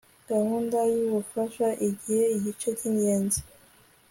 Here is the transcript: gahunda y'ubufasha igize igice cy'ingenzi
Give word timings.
gahunda 0.29 0.77
y'ubufasha 0.93 1.67
igize 1.87 2.21
igice 2.37 2.67
cy'ingenzi 2.77 3.39